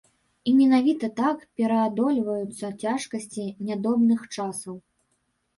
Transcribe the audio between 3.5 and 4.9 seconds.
нядобрых часоў.